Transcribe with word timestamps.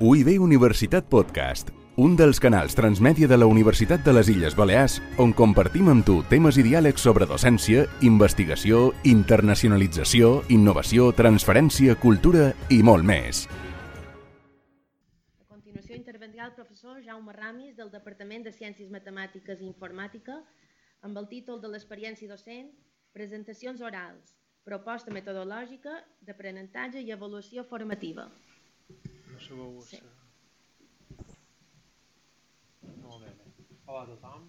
UIB 0.00 0.40
Universitat 0.42 1.06
Podcast, 1.06 1.68
un 2.02 2.16
dels 2.18 2.40
canals 2.42 2.74
transmèdia 2.74 3.28
de 3.30 3.36
la 3.38 3.46
Universitat 3.46 4.02
de 4.02 4.10
les 4.16 4.26
Illes 4.32 4.56
Balears 4.58 4.96
on 5.22 5.30
compartim 5.38 5.86
amb 5.92 6.02
tu 6.02 6.16
temes 6.26 6.56
i 6.58 6.64
diàlegs 6.66 7.04
sobre 7.06 7.28
docència, 7.30 7.84
investigació, 8.02 8.88
internacionalització, 9.06 10.40
innovació, 10.50 11.12
transferència, 11.14 11.94
cultura 12.02 12.48
i 12.74 12.80
molt 12.82 13.06
més. 13.06 13.44
A 15.38 15.46
continuació 15.46 15.94
intervendrà 15.94 16.48
el 16.48 16.56
professor 16.58 16.98
Jaume 17.06 17.36
Ramis 17.36 17.76
del 17.78 17.92
Departament 17.94 18.42
de 18.48 18.50
Ciències 18.50 18.90
Matemàtiques 18.90 19.62
i 19.62 19.68
Informàtica 19.68 20.40
amb 21.06 21.22
el 21.22 21.30
títol 21.30 21.62
de 21.62 21.70
l'experiència 21.70 22.26
docent 22.26 22.72
Presentacions 23.14 23.78
orals, 23.78 24.34
proposta 24.66 25.14
metodològica 25.14 26.00
d'aprenentatge 26.26 26.98
i 27.06 27.14
avaluació 27.14 27.62
formativa. 27.62 28.26
No 29.34 29.40
sabeu... 29.40 29.80
Sí. 29.82 29.98
Sí. 29.98 31.38
Molt 33.02 33.24
bé, 33.24 33.30
bé. 33.38 33.64
Hola 33.86 34.02
a 34.04 34.06
tothom. 34.12 34.44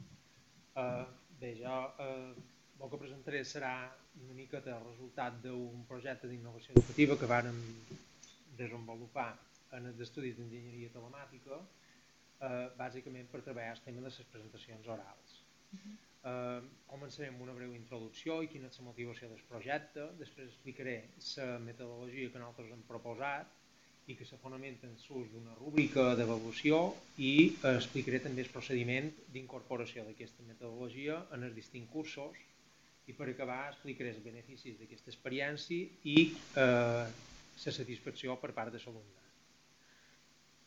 Uh, 0.77 1.07
bé, 1.39 1.49
jo 1.57 1.77
uh, 2.03 2.35
el 2.77 2.91
que 2.91 2.99
presentaré 3.01 3.41
serà 3.49 3.71
una 4.19 4.35
mica 4.37 4.61
el 4.61 4.83
resultat 4.83 5.39
d'un 5.41 5.87
projecte 5.89 6.29
d'innovació 6.29 6.75
educativa 6.75 7.17
que 7.17 7.31
vàrem 7.33 7.57
desenvolupar 8.61 9.31
en 9.79 9.89
els 9.89 10.05
estudis 10.05 10.37
d'enginyeria 10.37 10.93
telemàtica, 10.93 11.57
uh, 11.57 12.69
bàsicament 12.77 13.33
per 13.33 13.41
treballar 13.41 13.73
el 13.79 13.83
tema 13.89 14.05
de 14.05 14.11
les 14.11 14.31
presentacions 14.35 14.93
orals. 14.99 15.35
Uh, 15.81 16.61
començarem 16.93 17.33
amb 17.33 17.47
una 17.49 17.57
breu 17.57 17.73
introducció 17.73 18.37
i 18.45 18.53
quina 18.53 18.69
és 18.69 18.77
la 18.83 18.89
motivació 18.91 19.33
del 19.33 19.41
projecte, 19.49 20.11
després 20.21 20.53
explicaré 20.53 20.99
la 21.41 21.53
metodologia 21.71 22.29
que 22.29 22.45
nosaltres 22.45 22.77
hem 22.77 22.89
proposat 22.93 23.61
i 24.07 24.15
que 24.15 24.25
se 24.25 24.37
fonamenta 24.37 24.85
en 24.85 24.93
l'ús 24.93 25.29
d'una 25.33 25.55
rúbrica 25.57 26.13
d'avaluació 26.17 26.93
i 27.17 27.57
explicaré 27.71 28.19
també 28.21 28.43
el 28.45 28.51
procediment 28.53 29.09
d'incorporació 29.33 30.05
d'aquesta 30.05 30.45
metodologia 30.45 31.23
en 31.33 31.47
els 31.47 31.55
distints 31.57 31.89
cursos 31.89 32.37
i 33.09 33.13
per 33.17 33.29
acabar 33.29 33.71
explicaré 33.71 34.13
els 34.13 34.21
beneficis 34.21 34.77
d'aquesta 34.77 35.09
experiència 35.13 35.89
i 36.13 36.17
eh, 36.61 37.05
la 37.65 37.73
satisfacció 37.79 38.37
per 38.41 38.51
part 38.53 38.73
de 38.73 38.81
l'alumne. 38.83 39.21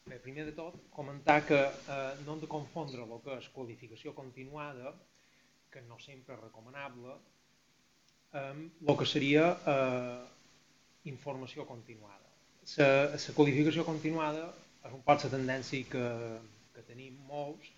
Bé, 0.09 0.19
primer 0.25 0.47
de 0.49 0.55
tot, 0.57 0.79
comentar 0.91 1.43
que 1.47 1.59
eh, 1.59 2.13
no 2.25 2.35
hem 2.35 2.43
de 2.43 2.51
confondre 2.51 3.05
el 3.05 3.19
que 3.23 3.39
és 3.39 3.51
qualificació 3.55 4.15
continuada, 4.19 4.95
que 5.71 5.83
no 5.87 5.99
sempre 6.03 6.35
és 6.35 6.43
recomanable, 6.43 7.19
amb 8.39 8.89
el 8.89 8.97
que 8.99 9.07
seria 9.07 9.51
eh, 9.75 10.25
informació 11.13 11.67
continuada 11.69 12.28
la 12.77 13.35
qualificació 13.37 13.85
continuada 13.87 14.49
és 14.85 14.95
un 14.95 15.03
poc 15.07 15.25
la 15.25 15.33
tendència 15.33 15.89
que, 15.93 16.07
que 16.75 16.85
tenim 16.89 17.17
molts 17.29 17.71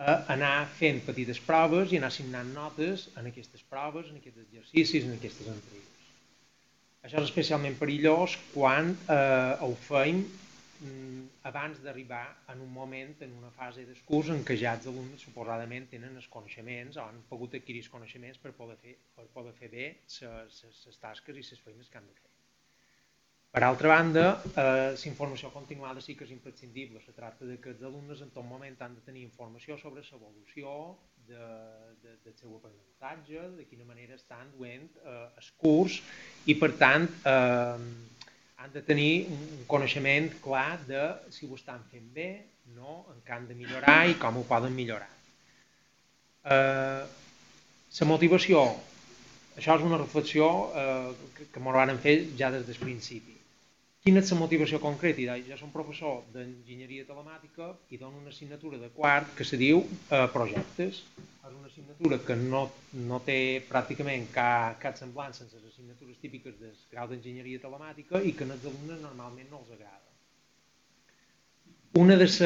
a 0.00 0.16
anar 0.32 0.66
fent 0.78 1.02
petites 1.04 1.40
proves 1.44 1.92
i 1.92 1.98
anar 2.00 2.08
assignant 2.12 2.52
notes 2.56 3.08
en 3.20 3.28
aquestes 3.30 3.64
proves, 3.72 4.08
en 4.08 4.20
aquests 4.20 4.44
exercicis, 4.46 5.04
en 5.04 5.16
aquestes 5.18 5.50
entregues. 5.52 6.06
Això 7.04 7.20
és 7.20 7.28
especialment 7.28 7.76
perillós 7.80 8.36
quan 8.54 8.94
eh, 8.94 9.66
ho 9.66 9.74
feim 9.84 10.22
mm, 10.22 11.20
abans 11.50 11.80
d'arribar 11.84 12.24
en 12.52 12.64
un 12.64 12.72
moment, 12.72 13.12
en 13.26 13.36
una 13.42 13.52
fase 13.56 13.84
d'escurs 13.88 14.32
en 14.32 14.42
què 14.48 14.56
ja 14.60 14.74
els 14.78 14.88
alumnes 14.88 15.24
suposadament 15.28 15.88
tenen 15.92 16.16
els 16.16 16.28
coneixements 16.32 16.96
o 16.96 17.04
han 17.04 17.20
pogut 17.28 17.56
adquirir 17.60 17.84
els 17.84 17.92
coneixements 17.92 18.40
per 18.40 18.56
poder 18.56 18.76
fer, 18.80 18.96
per 19.16 19.28
poder 19.36 19.56
fer 19.60 19.72
bé 19.76 19.86
les 20.08 21.00
tasques 21.04 21.36
i 21.36 21.44
les 21.44 21.64
feines 21.68 21.88
que 21.92 22.00
han 22.00 22.08
de 22.08 22.20
fer. 22.20 22.29
Per 23.50 23.64
altra 23.64 23.88
banda, 23.88 24.40
eh, 24.54 24.94
la 24.94 25.08
informació 25.08 25.48
continuada 25.50 26.00
sí 26.00 26.14
que 26.14 26.22
és 26.22 26.30
imprescindible. 26.30 27.00
Se 27.02 27.10
tracta 27.10 27.44
de 27.48 27.56
que 27.58 27.72
els 27.72 27.80
alumnes 27.82 28.20
en 28.22 28.28
tot 28.30 28.46
moment 28.46 28.76
han 28.78 28.94
de 28.94 29.02
tenir 29.02 29.24
informació 29.24 29.74
sobre 29.78 30.04
l'evolució 30.06 30.74
de, 31.26 31.46
de, 32.04 32.14
del 32.26 32.36
seu 32.38 32.52
aprenentatge, 32.54 33.42
de 33.56 33.66
quina 33.66 33.88
manera 33.88 34.14
estan 34.14 34.52
duent 34.54 34.86
eh, 35.02 35.24
el 35.42 35.48
curs 35.64 35.98
i, 36.46 36.54
per 36.60 36.70
tant, 36.78 37.08
eh, 37.26 37.80
han 38.62 38.70
de 38.76 38.84
tenir 38.86 39.26
un, 39.34 39.42
coneixement 39.66 40.30
clar 40.44 40.78
de 40.86 41.02
si 41.34 41.50
ho 41.50 41.58
estan 41.58 41.82
fent 41.90 42.06
bé, 42.14 42.28
no, 42.76 43.00
en 43.10 43.18
què 43.26 43.34
han 43.34 43.50
de 43.50 43.58
millorar 43.58 43.96
i 44.06 44.14
com 44.22 44.38
ho 44.38 44.44
poden 44.46 44.78
millorar. 44.78 45.10
Eh, 46.54 47.02
la 47.98 48.10
motivació, 48.14 48.62
això 49.58 49.74
és 49.74 49.90
una 49.90 49.98
reflexió 49.98 50.46
eh, 50.70 51.28
que, 51.34 51.50
que 51.50 51.66
m'ho 51.66 51.74
van 51.74 51.96
fer 51.98 52.20
ja 52.38 52.54
des 52.54 52.70
del 52.70 52.78
principi 52.86 53.39
Quina 54.00 54.22
és 54.24 54.30
la 54.32 54.38
motivació 54.40 54.78
concreta? 54.80 55.34
Jo 55.44 55.56
som 55.60 55.72
professor 55.74 56.22
d'enginyeria 56.32 57.04
telemàtica 57.04 57.66
i 57.92 57.98
dono 58.00 58.22
una 58.22 58.30
assignatura 58.32 58.78
de 58.80 58.88
quart 58.94 59.34
que 59.36 59.44
se 59.44 59.58
diu 59.60 59.82
eh, 59.84 60.22
projectes. 60.32 61.02
És 61.20 61.50
una 61.50 61.68
assignatura 61.68 62.16
que 62.24 62.36
no, 62.40 62.62
no 63.10 63.18
té 63.26 63.36
pràcticament 63.68 64.24
cap, 64.32 64.78
cap 64.80 64.96
semblança 64.96 65.44
amb 65.44 65.52
les 65.58 65.68
assignatures 65.74 66.16
típiques 66.22 66.56
del 66.62 66.72
grau 66.94 67.10
d'enginyeria 67.12 67.60
telemàtica 67.60 68.22
i 68.24 68.32
que 68.38 68.48
als 68.48 68.64
alumnes 68.64 69.04
normalment 69.04 69.52
no 69.52 69.60
els 69.60 69.74
agrada. 69.76 70.08
Una 72.00 72.16
de 72.16 72.24
les, 72.24 72.40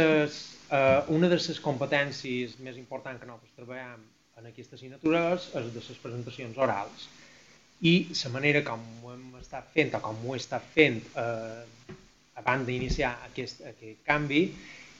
eh, 0.74 1.02
una 1.14 1.30
de 1.30 1.38
les 1.38 1.62
competències 1.62 2.58
més 2.66 2.82
importants 2.82 3.22
que 3.22 3.30
nosaltres 3.30 3.54
treballem 3.60 4.02
en 4.40 4.50
aquesta 4.50 4.74
assignatura 4.74 5.28
és, 5.36 5.52
és 5.54 5.70
de 5.70 5.86
les 5.86 6.02
presentacions 6.02 6.58
orals 6.66 7.06
i 7.80 7.94
la 8.22 8.30
manera 8.30 8.62
com 8.66 8.80
ho 9.02 9.12
hem 9.12 9.26
estat 9.40 9.70
fent 9.74 9.94
o 9.96 10.00
com 10.04 10.22
ho 10.24 10.34
he 10.34 10.40
estat 10.40 10.64
fent 10.74 11.02
eh, 11.20 11.92
abans 12.40 12.66
d'iniciar 12.66 13.12
aquest, 13.28 13.62
aquest 13.74 14.00
canvi 14.06 14.46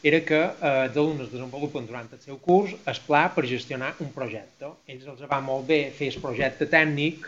era 0.04 0.20
que 0.20 0.36
eh, 0.36 0.72
els 0.84 0.96
alumnes 1.00 1.30
desenvolupen 1.32 1.86
durant 1.88 2.10
el 2.12 2.20
seu 2.20 2.36
curs 2.44 2.74
el 2.76 3.00
pla 3.06 3.24
per 3.32 3.46
gestionar 3.48 3.94
un 4.04 4.10
projecte. 4.12 4.68
Ells 4.92 5.06
els 5.08 5.24
va 5.30 5.40
molt 5.40 5.64
bé 5.70 5.80
fer 5.96 6.10
el 6.12 6.20
projecte 6.20 6.68
tècnic 6.68 7.24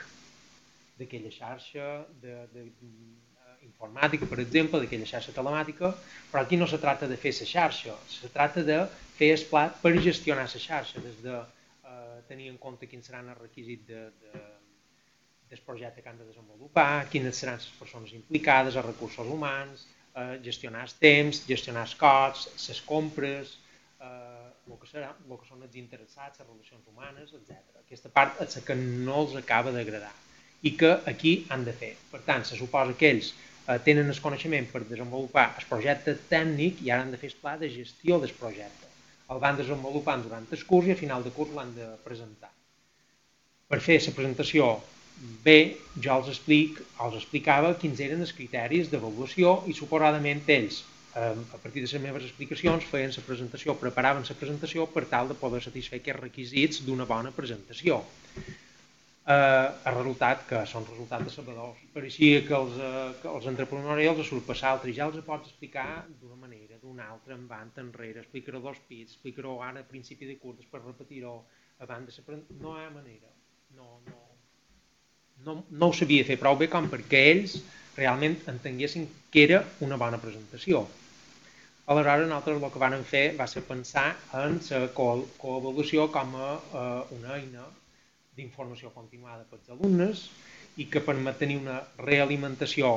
d'aquella 1.00 1.32
xarxa 1.32 1.86
de, 2.20 2.34
de, 2.52 2.66
eh, 2.66 3.56
informàtica, 3.64 4.28
per 4.28 4.42
exemple, 4.44 4.82
d'aquella 4.82 5.08
xarxa 5.08 5.32
telemàtica, 5.36 5.94
però 6.30 6.44
aquí 6.44 6.60
no 6.60 6.68
se 6.68 6.80
tracta 6.82 7.08
de 7.08 7.16
fer 7.20 7.32
la 7.38 7.48
xarxa, 7.54 7.96
se 8.12 8.32
tracta 8.36 8.64
de 8.64 8.82
fer 9.16 9.32
el 9.38 9.46
pla 9.48 9.66
per 9.82 9.94
gestionar 10.10 10.44
la 10.44 10.64
xarxa, 10.68 11.00
des 11.00 11.16
de 11.24 11.38
eh, 11.40 12.20
tenir 12.28 12.52
en 12.52 12.60
compte 12.60 12.88
quins 12.92 13.08
seran 13.08 13.32
els 13.32 13.40
requisits 13.40 13.88
de, 13.88 14.04
de 14.20 14.44
del 15.50 15.60
projecte 15.62 16.02
que 16.02 16.08
han 16.08 16.18
de 16.18 16.26
desenvolupar, 16.26 17.06
quines 17.12 17.38
seran 17.38 17.60
les 17.60 17.68
persones 17.78 18.12
implicades, 18.16 18.76
els 18.76 18.86
recursos 18.86 19.26
humans, 19.26 19.86
eh, 20.14 20.38
gestionar 20.42 20.82
els 20.86 20.96
temps, 20.98 21.42
gestionar 21.46 21.86
els 21.86 21.94
costs, 22.00 22.68
les 22.68 22.80
compres, 22.88 23.56
eh, 24.00 24.06
el, 24.66 24.78
que 24.80 24.90
serà, 24.90 25.12
el 25.14 25.38
que 25.38 25.48
són 25.48 25.62
els 25.62 25.76
interessats, 25.78 26.40
les 26.40 26.48
relacions 26.48 26.86
humanes, 26.92 27.34
etc. 27.38 27.60
Aquesta 27.84 28.10
part 28.12 28.40
és 28.42 28.56
la 28.58 28.64
que 28.66 28.78
no 28.80 29.20
els 29.24 29.36
acaba 29.42 29.74
d'agradar 29.74 30.14
i 30.66 30.72
que 30.80 30.96
aquí 31.06 31.36
han 31.52 31.66
de 31.66 31.74
fer. 31.76 31.92
Per 32.10 32.22
tant, 32.26 32.44
se 32.48 32.58
suposa 32.58 32.96
que 32.98 33.12
ells 33.12 33.30
eh, 33.68 33.78
tenen 33.86 34.10
el 34.10 34.20
coneixement 34.24 34.66
per 34.72 34.82
desenvolupar 34.88 35.52
el 35.60 35.68
projecte 35.70 36.16
tècnic 36.30 36.82
i 36.82 36.90
ara 36.90 37.06
han 37.06 37.14
de 37.14 37.20
fer 37.22 37.30
el 37.30 37.38
pla 37.42 37.54
de 37.60 37.70
gestió 37.70 38.18
del 38.22 38.34
projecte. 38.34 38.90
El 39.30 39.42
van 39.42 39.58
desenvolupant 39.58 40.22
durant 40.22 40.46
el 40.50 40.66
curs 40.66 40.90
i 40.90 40.94
a 40.94 40.98
final 40.98 41.22
de 41.22 41.32
curs 41.34 41.54
l'han 41.54 41.72
de 41.74 41.86
presentar. 42.04 42.50
Per 43.66 43.80
fer 43.82 43.98
la 44.02 44.14
presentació 44.14 44.68
Bé, 45.16 45.78
jo 46.04 46.12
els, 46.18 46.26
explic, 46.28 46.82
els 47.00 47.14
explicava 47.16 47.70
quins 47.80 48.00
eren 48.04 48.20
els 48.24 48.34
criteris 48.36 48.90
d'avaluació 48.92 49.62
i 49.70 49.74
suposadament 49.78 50.42
ells, 50.52 50.82
eh, 51.16 51.30
a 51.56 51.60
partir 51.62 51.80
de 51.80 51.88
les 51.88 52.02
meves 52.02 52.26
explicacions, 52.26 52.84
feien 52.90 53.14
la 53.16 53.24
presentació, 53.28 53.76
preparaven 53.80 54.28
la 54.28 54.36
presentació 54.40 54.84
per 54.92 55.06
tal 55.14 55.32
de 55.32 55.38
poder 55.40 55.62
satisfer 55.64 56.02
aquests 56.02 56.20
requisits 56.20 56.82
d'una 56.84 57.08
bona 57.08 57.32
presentació. 57.38 58.02
Eh, 59.26 59.68
el 59.88 59.96
resultat, 59.96 60.44
que 60.50 60.60
són 60.72 60.84
resultats 60.90 61.30
decebedors. 61.30 61.80
Pareixia 61.96 62.44
que 62.46 62.54
els, 62.60 62.76
eh, 62.76 63.08
que 63.22 63.32
els 63.32 63.48
entrepreneurials 63.54 64.20
els 64.22 64.30
surpassar 64.34 64.74
altres, 64.74 64.94
ja 65.00 65.08
els 65.08 65.18
pots 65.24 65.48
explicar 65.48 65.88
d'una 66.20 66.36
manera, 66.44 66.76
d'una 66.84 67.08
altra, 67.08 67.34
en 67.40 67.48
van 67.48 67.72
enrere, 67.86 68.20
explicar-ho 68.20 68.60
dos 68.68 68.84
pits, 68.86 69.16
explicar-ho 69.16 69.58
ara 69.64 69.80
a 69.80 69.90
principi 69.94 70.28
de 70.28 70.36
curs, 70.44 70.68
per 70.70 70.84
repetir-ho 70.84 71.36
de 71.80 71.88
la 71.88 72.04
No 72.60 72.76
hi 72.76 72.84
ha 72.84 72.90
manera. 72.90 73.32
No, 73.74 74.00
no, 74.06 74.25
no, 75.44 75.64
no 75.70 75.88
ho 75.90 75.96
sabia 75.96 76.26
fer 76.28 76.38
prou 76.40 76.56
bé 76.60 76.68
com 76.72 76.88
perquè 76.92 77.22
ells 77.32 77.58
realment 77.96 78.36
entenguessin 78.52 79.06
que 79.32 79.44
era 79.44 79.62
una 79.84 79.98
bona 80.00 80.20
presentació. 80.22 80.84
Aleshores, 81.86 82.26
nosaltres 82.26 82.62
el 82.62 82.72
que 82.74 82.82
vam 82.82 83.02
fer 83.06 83.24
va 83.38 83.46
ser 83.46 83.62
pensar 83.66 84.08
en 84.34 84.58
la 84.70 84.88
coavaluació 84.96 86.08
com 86.14 86.34
a 86.34 86.48
eh, 86.56 87.18
una 87.18 87.36
eina 87.36 87.66
d'informació 88.36 88.90
continuada 88.94 89.46
pels 89.50 89.70
alumnes 89.72 90.26
i 90.76 90.88
que 90.92 91.00
permet 91.00 91.38
tenir 91.40 91.60
una 91.62 91.78
realimentació 92.00 92.90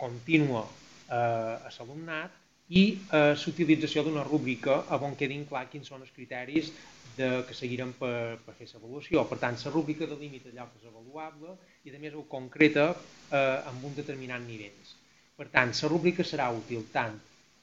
contínua 0.00 0.64
eh, 0.64 1.14
a 1.14 1.70
l'alumnat 1.76 2.40
i 2.72 2.84
eh, 3.12 3.34
l'utilització 3.44 4.06
d'una 4.06 4.24
rúbrica 4.24 4.80
on 4.96 5.14
quedin 5.20 5.44
clar 5.50 5.66
quins 5.70 5.92
són 5.92 6.02
els 6.06 6.14
criteris 6.16 6.72
de, 7.16 7.28
que 7.48 7.56
seguirem 7.56 7.92
per, 7.98 8.38
per 8.44 8.54
fer 8.58 8.68
l'avaluació. 8.72 9.24
Per 9.28 9.38
tant, 9.42 9.58
la 9.64 9.72
rúbrica 9.74 10.08
delimita 10.10 10.50
allò 10.52 10.68
que 10.70 10.82
és 10.82 10.88
avaluable 10.90 11.56
i 11.84 11.94
a 11.94 12.00
més 12.02 12.16
ho 12.16 12.24
concreta 12.30 12.90
eh, 12.92 13.68
amb 13.70 13.84
un 13.88 13.94
determinat 13.98 14.44
nivell. 14.46 14.94
Per 15.36 15.48
tant, 15.52 15.74
la 15.74 15.92
rúbrica 15.92 16.26
serà 16.26 16.50
útil 16.54 16.84
tant 16.92 17.18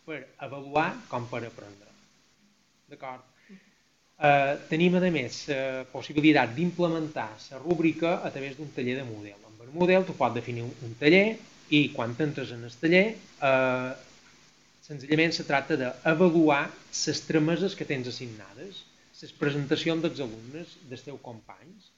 per 0.06 0.24
avaluar 0.46 0.90
com 1.10 1.28
per 1.30 1.44
aprendre. 1.48 1.90
D'acord? 2.90 3.26
Eh, 4.20 4.56
tenim, 4.68 4.98
a 5.00 5.14
més, 5.14 5.46
la 5.48 5.86
possibilitat 5.94 6.52
d'implementar 6.58 7.30
la 7.52 7.62
rúbrica 7.62 8.18
a 8.20 8.34
través 8.34 8.58
d'un 8.58 8.74
taller 8.76 8.98
de 9.00 9.08
model. 9.08 9.38
Amb 9.48 9.64
el 9.64 9.72
model 9.72 10.06
tu 10.06 10.18
pots 10.18 10.36
definir 10.36 10.66
un 10.68 10.96
taller 11.00 11.38
i 11.70 11.86
quan 11.94 12.16
entres 12.18 12.52
en 12.52 12.66
el 12.66 12.76
taller 12.82 13.06
eh, 13.14 13.92
senzillament 14.90 15.36
se 15.36 15.46
tracta 15.46 15.78
d'avaluar 15.78 16.64
les 16.68 17.20
trameses 17.28 17.76
que 17.78 17.86
tens 17.86 18.10
assignades, 18.10 18.82
les 19.22 19.34
presentacions 19.36 20.04
dels 20.04 20.22
alumnes, 20.24 20.76
dels 20.90 21.04
teus 21.06 21.20
companys, 21.24 21.90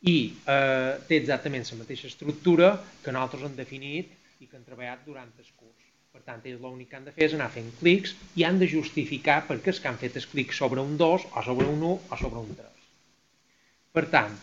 i 0.00 0.16
eh, 0.48 0.96
té 1.08 1.18
exactament 1.20 1.66
la 1.68 1.82
mateixa 1.82 2.08
estructura 2.08 2.72
que 3.04 3.12
nosaltres 3.12 3.44
hem 3.48 3.56
definit 3.58 4.14
i 4.40 4.48
que 4.48 4.56
hem 4.56 4.64
treballat 4.64 5.04
durant 5.04 5.28
el 5.28 5.50
curs. 5.58 5.88
Per 6.10 6.22
tant, 6.26 6.40
ells 6.42 6.62
l'únic 6.62 6.88
que 6.90 6.96
han 6.98 7.06
de 7.06 7.12
fer 7.14 7.26
és 7.28 7.34
anar 7.36 7.50
fent 7.54 7.68
clics 7.78 8.16
i 8.40 8.46
han 8.46 8.58
de 8.58 8.68
justificar 8.70 9.42
per 9.46 9.60
què 9.60 9.74
és 9.74 9.80
que 9.82 9.90
han 9.90 10.00
fet 10.00 10.16
el 10.18 10.26
clic 10.32 10.54
sobre 10.56 10.82
un 10.82 10.96
2 10.98 11.26
o 11.30 11.42
sobre 11.46 11.68
un 11.70 11.84
1 11.84 11.92
o 12.16 12.20
sobre 12.22 12.40
un 12.40 12.54
3. 12.58 12.86
Per 13.94 14.06
tant, 14.14 14.34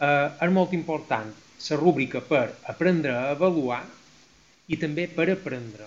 eh, 0.00 0.28
és 0.46 0.54
molt 0.56 0.72
important 0.72 1.30
la 1.64 1.76
rúbrica 1.80 2.20
per 2.20 2.46
aprendre 2.72 3.12
a 3.14 3.28
avaluar 3.36 3.82
i 4.68 4.76
també 4.80 5.06
per 5.08 5.28
aprendre. 5.32 5.86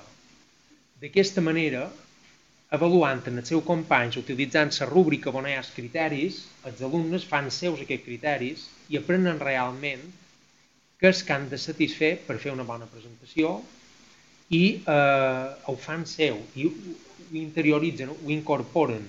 D'aquesta 1.02 1.44
manera, 1.46 1.84
avaluant 2.76 3.22
en 3.30 3.40
els 3.40 3.50
seus 3.54 3.64
companys, 3.64 4.18
utilitzant 4.20 4.74
la 4.80 4.88
rúbrica 4.90 5.32
on 5.32 5.48
hi 5.48 5.56
ha 5.56 5.64
els 5.64 5.72
criteris, 5.76 6.42
els 6.68 6.84
alumnes 6.84 7.26
fan 7.28 7.50
seus 7.54 7.84
aquests 7.84 8.06
criteris 8.06 8.66
i 8.92 9.00
aprenen 9.00 9.40
realment 9.40 10.04
què 11.00 11.12
és 11.14 11.24
que 11.24 11.36
han 11.36 11.48
de 11.52 11.60
satisfer 11.62 12.16
per 12.28 12.40
fer 12.42 12.52
una 12.52 12.66
bona 12.68 12.90
presentació 12.92 13.60
i 14.50 14.64
eh, 14.80 15.48
ho 15.68 15.76
fan 15.80 16.06
seu, 16.10 16.40
i 16.56 16.68
ho 16.68 16.74
interioritzen, 17.38 18.12
ho 18.12 18.32
incorporen. 18.34 19.04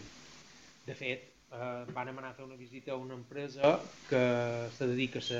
De 0.86 0.94
fet, 0.98 1.27
eh, 1.52 1.84
vam 1.94 2.08
anar 2.18 2.30
a 2.30 2.34
fer 2.36 2.44
una 2.44 2.56
visita 2.56 2.92
a 2.92 2.96
una 2.96 3.14
empresa 3.14 3.78
que 4.08 4.22
se 4.76 4.86
dedica 4.86 5.20
a 5.20 5.38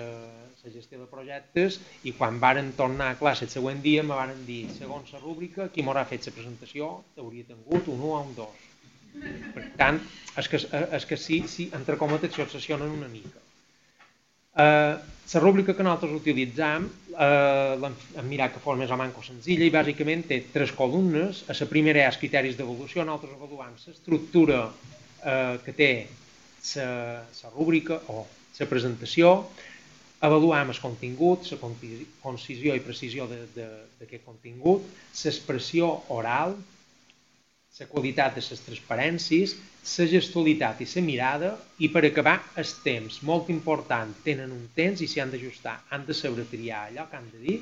la 0.64 0.72
gestió 0.72 1.00
de 1.00 1.08
projectes 1.10 1.80
i 2.04 2.12
quan 2.12 2.40
varen 2.40 2.72
tornar 2.76 3.12
a 3.12 3.18
classe 3.18 3.46
el 3.46 3.52
següent 3.52 3.82
dia 3.82 4.02
me 4.02 4.16
varen 4.16 4.44
dir, 4.46 4.66
segons 4.78 5.12
la 5.12 5.20
rúbrica, 5.20 5.68
qui 5.68 5.84
m'haurà 5.84 6.06
fet 6.08 6.26
la 6.26 6.36
presentació 6.38 6.90
hauria 7.16 7.44
tingut 7.50 7.88
un 7.88 8.00
1 8.00 8.14
o 8.14 8.22
un 8.22 8.34
2. 8.38 8.64
Per 9.54 9.66
tant, 9.76 10.00
és 10.38 10.48
que, 10.48 10.60
és 10.98 11.06
que 11.08 11.16
sí, 11.16 11.42
sí, 11.48 11.70
entre 11.74 11.96
cometes 12.00 12.34
s'obsessionen 12.34 12.92
una 12.92 13.08
mica. 13.08 13.40
Eh, 14.58 14.96
la 15.32 15.40
rúbrica 15.40 15.74
que 15.76 15.84
nosaltres 15.86 16.12
utilitzam, 16.18 16.86
eh, 17.14 17.90
hem 18.18 18.28
mirat 18.28 18.54
que 18.54 18.62
fos 18.62 18.78
més 18.78 18.90
o 18.90 18.98
manco 19.00 19.22
senzilla 19.22 19.66
i 19.66 19.74
bàsicament 19.74 20.26
té 20.28 20.40
tres 20.52 20.72
columnes. 20.76 21.44
A 21.48 21.56
la 21.58 21.68
primera 21.70 22.00
hi 22.00 22.06
ha 22.06 22.12
els 22.12 22.20
criteris 22.20 22.56
d'evolució, 22.58 23.04
nosaltres 23.04 23.36
avaluam 23.36 23.74
l'estructura 23.86 24.62
eh, 25.24 25.58
que 25.64 25.74
té 25.74 25.92
la 26.74 27.50
rúbrica 27.54 28.00
o 28.12 28.26
la 28.58 28.66
presentació, 28.66 29.46
avaluam 30.20 30.72
el 30.72 30.80
contingut, 30.82 31.46
la 31.52 31.58
concisió 32.22 32.74
i 32.74 32.82
precisió 32.82 33.28
d'aquest 33.30 34.24
contingut, 34.24 34.82
l'expressió 35.22 35.90
oral, 36.14 36.56
la 37.78 37.86
qualitat 37.86 38.34
de 38.34 38.42
les 38.42 38.62
transparències, 38.66 39.54
la 39.88 40.06
gestualitat 40.10 40.80
i 40.82 40.88
la 40.94 41.04
mirada 41.06 41.50
i 41.78 41.88
per 41.94 42.02
acabar 42.08 42.40
el 42.58 42.72
temps, 42.82 43.20
molt 43.22 43.52
important, 43.54 44.10
tenen 44.24 44.50
un 44.50 44.66
temps 44.74 45.00
i 45.00 45.06
s'hi 45.06 45.22
han 45.22 45.30
d'ajustar, 45.30 45.76
han 45.94 46.06
de 46.08 46.14
saber 46.14 46.48
triar 46.50 46.88
allò 46.88 47.06
que 47.08 47.16
han 47.20 47.30
de 47.30 47.44
dir 47.44 47.60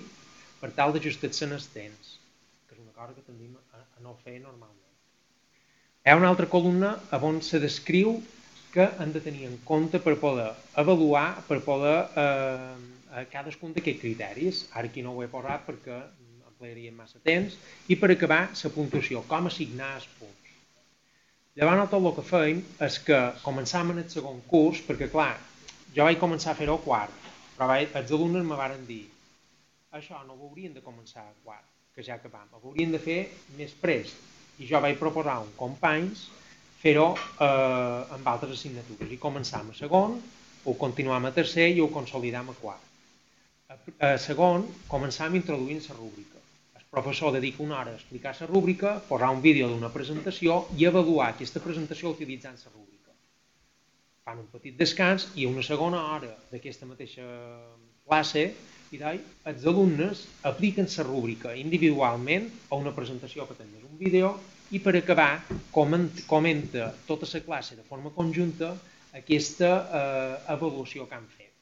per 0.60 0.72
tal 0.72 0.96
d'ajustar-se 0.96 1.44
en 1.44 1.52
el 1.58 1.68
temps, 1.74 2.16
que 2.66 2.74
és 2.74 2.80
una 2.80 2.96
cosa 2.96 3.12
que 3.12 3.26
tendim 3.28 3.52
a 3.76 4.00
no 4.00 4.16
fer 4.24 4.40
normalment. 4.40 4.95
Hi 6.06 6.12
ha 6.12 6.16
una 6.20 6.28
altra 6.30 6.46
columna 6.46 6.92
on 7.26 7.40
se 7.42 7.58
descriu 7.58 8.12
que 8.70 8.84
han 9.02 9.10
de 9.12 9.20
tenir 9.20 9.48
en 9.48 9.56
compte 9.66 9.98
per 9.98 10.12
poder 10.22 10.52
avaluar, 10.78 11.42
per 11.48 11.56
poder 11.66 11.96
eh, 12.22 13.24
cadascun 13.32 13.72
d'aquests 13.74 14.04
criteris. 14.04 14.60
Ara 14.70 14.86
aquí 14.86 15.02
no 15.02 15.16
ho 15.16 15.24
he 15.24 15.26
posat 15.32 15.64
perquè 15.66 15.96
emplearíem 16.52 16.94
massa 16.94 17.18
temps. 17.26 17.56
I 17.90 17.96
per 17.98 18.12
acabar, 18.14 18.38
la 18.54 18.70
puntuació, 18.76 19.24
com 19.26 19.50
assignar 19.50 19.96
els 19.96 20.06
punts. 20.20 20.54
Llavors, 21.58 21.90
tot 21.90 21.98
el 21.98 22.14
que 22.20 22.26
feim 22.30 22.62
és 22.86 23.00
que 23.08 23.20
començàvem 23.42 23.96
en 23.96 24.04
el 24.04 24.08
segon 24.14 24.38
curs, 24.46 24.84
perquè 24.86 25.10
clar, 25.10 25.32
jo 25.98 26.06
vaig 26.06 26.22
començar 26.22 26.54
a 26.54 26.60
fer-ho 26.60 26.78
quart, 26.86 27.26
però 27.58 27.72
vaig, 27.72 27.90
els 27.98 28.14
alumnes 28.14 28.46
me 28.46 28.62
varen 28.62 28.86
dir 28.86 29.02
això 29.90 30.22
no 30.22 30.38
ho 30.38 30.52
haurien 30.52 30.78
de 30.78 30.86
començar 30.86 31.26
a 31.26 31.36
quart, 31.42 31.66
que 31.96 32.06
ja 32.06 32.14
acabam, 32.20 32.46
ho 32.52 32.62
haurien 32.62 32.94
de 32.94 33.02
fer 33.02 33.20
més 33.58 33.74
prest, 33.82 34.35
i 34.58 34.68
jo 34.68 34.80
vaig 34.80 34.98
proposar 35.00 35.38
un 35.44 35.52
companys 35.58 36.26
fer-ho 36.80 37.06
eh, 37.16 38.14
amb 38.16 38.28
altres 38.30 38.56
assignatures 38.56 39.12
i 39.12 39.20
començam 39.20 39.70
a 39.72 39.76
segon, 39.76 40.16
ho 40.66 40.74
continuam 40.78 41.26
a 41.26 41.32
tercer 41.34 41.68
i 41.72 41.80
ho 41.80 41.88
consolidam 41.92 42.50
a 42.52 42.56
quart. 42.60 42.82
A, 43.72 43.76
a 44.08 44.10
segon, 44.22 44.66
començam 44.90 45.34
introduint 45.38 45.82
la 45.88 45.96
rúbrica. 45.98 46.42
El 46.78 46.84
professor 46.90 47.32
dedica 47.34 47.64
una 47.64 47.80
hora 47.80 47.94
a 47.94 47.98
explicar 47.98 48.34
la 48.40 48.50
rúbrica, 48.50 48.96
posar 49.08 49.32
un 49.34 49.42
vídeo 49.42 49.68
d'una 49.72 49.90
presentació 49.94 50.64
i 50.76 50.86
avaluar 50.86 51.32
aquesta 51.32 51.62
presentació 51.64 52.12
utilitzant 52.14 52.60
la 52.62 52.72
rúbrica. 52.72 53.14
Fan 54.26 54.42
un 54.44 54.48
petit 54.52 54.78
descans 54.78 55.30
i 55.34 55.46
una 55.46 55.64
segona 55.66 56.02
hora 56.14 56.32
d'aquesta 56.52 56.86
mateixa 56.86 57.26
classe 58.06 58.48
i 58.94 59.00
dai, 59.00 59.16
els 59.50 59.64
alumnes 59.66 60.26
apliquen 60.46 60.86
la 60.96 61.06
rúbrica 61.06 61.54
individualment 61.58 62.50
a 62.70 62.78
una 62.78 62.94
presentació 62.94 63.46
que 63.48 63.56
tenen 63.58 63.86
un 63.88 63.96
vídeo 63.98 64.34
i 64.74 64.80
per 64.82 64.96
acabar 64.98 65.42
comenta 65.72 66.92
tota 67.06 67.26
la 67.32 67.42
classe 67.48 67.76
de 67.76 67.86
forma 67.86 68.10
conjunta 68.14 68.74
aquesta 69.16 69.70
eh, 69.70 70.52
avaluació 70.54 71.06
que 71.08 71.18
han 71.18 71.26
fet 71.36 71.52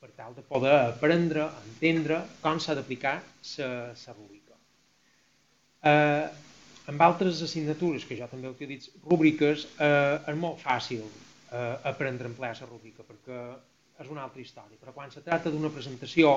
per 0.00 0.10
tal 0.16 0.34
de 0.34 0.42
poder 0.42 0.76
aprendre, 0.80 1.48
entendre 1.68 2.22
com 2.40 2.60
s'ha 2.60 2.74
d'aplicar 2.76 3.18
la 3.20 4.14
rúbrica. 4.14 4.56
Eh, 5.84 6.28
amb 6.90 7.02
altres 7.04 7.42
assignatures 7.44 8.06
que 8.08 8.16
jo 8.18 8.28
també 8.30 8.48
utilitzo, 8.48 8.94
rúbriques, 9.04 9.66
eh, 9.78 10.16
és 10.32 10.38
molt 10.40 10.62
fàcil 10.62 11.04
eh, 11.04 11.76
aprendre 11.92 12.26
a 12.26 12.32
emplear 12.32 12.56
la 12.60 12.70
rúbrica 12.70 13.04
perquè 13.04 13.42
és 14.00 14.10
una 14.12 14.24
altra 14.24 14.40
història, 14.42 14.78
però 14.80 14.94
quan 14.96 15.12
se 15.12 15.22
tracta 15.24 15.52
d'una 15.52 15.70
presentació, 15.74 16.32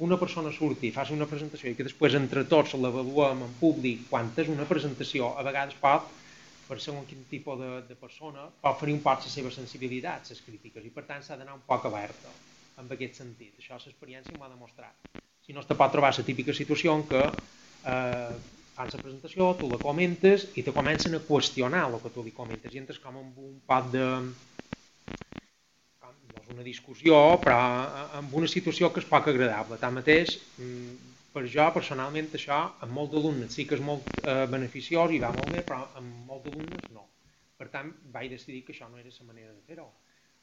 una 0.00 0.16
persona 0.16 0.50
surti 0.50 0.90
faci 0.94 1.12
una 1.12 1.28
presentació 1.28 1.70
i 1.70 1.76
que 1.76 1.84
després 1.84 2.16
entre 2.16 2.46
tots 2.48 2.72
l'avaluem 2.74 3.44
en 3.46 3.52
públic 3.60 4.06
quan 4.10 4.32
és 4.40 4.48
una 4.48 4.66
presentació, 4.68 5.34
a 5.36 5.44
vegades 5.46 5.76
pot, 5.82 6.08
per 6.70 6.78
segons 6.80 7.08
quin 7.10 7.26
tipus 7.30 7.58
de, 7.58 7.70
de 7.88 7.96
persona, 7.98 8.46
pot 8.62 8.78
fer 8.80 8.92
un 8.94 9.02
poc 9.04 9.24
les 9.26 9.34
seves 9.34 9.58
sensibilitats, 9.58 10.32
les 10.32 10.42
crítiques, 10.46 10.86
i 10.86 10.92
per 10.94 11.04
tant 11.08 11.24
s'ha 11.26 11.36
d'anar 11.36 11.58
un 11.58 11.64
poc 11.66 11.88
alerta 11.90 12.32
en 12.78 12.88
aquest 12.94 13.18
sentit. 13.20 13.56
Això 13.58 13.76
l'experiència 13.76 14.36
m'ho 14.36 14.46
ha 14.46 14.52
demostrat. 14.52 14.94
Si 15.44 15.56
no, 15.56 15.64
te 15.66 15.76
pot 15.76 15.92
trobar 15.92 16.12
la 16.16 16.24
típica 16.24 16.54
situació 16.56 16.94
en 16.94 17.02
què 17.10 17.24
eh, 17.26 18.36
fan 18.76 18.92
la 18.92 19.02
presentació, 19.02 19.50
tu 19.60 19.68
la 19.72 19.80
comentes 19.82 20.46
i 20.54 20.64
te 20.64 20.72
comencen 20.76 21.18
a 21.18 21.24
qüestionar 21.26 21.88
el 21.88 21.98
que 22.04 22.14
tu 22.14 22.24
li 22.24 22.32
comentes 22.36 22.74
i 22.74 22.80
entres 22.80 23.02
com 23.02 23.18
amb 23.18 23.42
un 23.42 23.58
pot 23.66 23.90
de, 23.92 24.06
una 26.50 26.66
discussió, 26.66 27.16
però 27.44 27.58
amb 28.18 28.34
una 28.40 28.50
situació 28.50 28.90
que 28.92 29.02
és 29.02 29.08
poc 29.08 29.28
agradable. 29.30 29.78
Tanmateix, 29.82 30.36
mm, 30.58 31.16
per 31.34 31.44
jo, 31.46 31.66
personalment, 31.74 32.30
això, 32.34 32.58
amb 32.84 32.92
molts 32.92 33.14
d'alumnes 33.14 33.54
sí 33.54 33.66
que 33.66 33.76
és 33.78 33.84
molt 33.84 34.20
eh, 34.24 34.46
beneficiós 34.50 35.14
i 35.14 35.20
va 35.22 35.32
molt 35.36 35.50
bé, 35.54 35.62
però 35.66 35.84
amb 36.00 36.26
molts 36.26 36.44
d'alumnes 36.46 36.88
no. 36.96 37.06
Per 37.60 37.68
tant, 37.68 37.92
vaig 38.14 38.30
decidir 38.32 38.64
que 38.64 38.72
això 38.74 38.88
no 38.90 38.98
era 38.98 39.12
la 39.12 39.26
manera 39.26 39.52
de 39.52 39.62
fer-ho. 39.68 39.86